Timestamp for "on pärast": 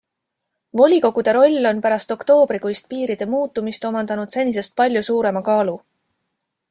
1.71-2.13